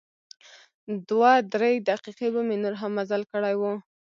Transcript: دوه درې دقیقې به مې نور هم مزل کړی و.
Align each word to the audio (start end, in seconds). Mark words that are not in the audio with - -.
دوه 1.09 1.31
درې 1.53 1.71
دقیقې 1.89 2.27
به 2.33 2.41
مې 2.47 2.57
نور 2.63 2.75
هم 2.81 2.91
مزل 2.97 3.21
کړی 3.31 3.55
و. 3.57 3.61